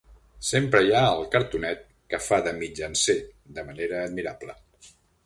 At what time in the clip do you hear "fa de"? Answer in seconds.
2.29-2.53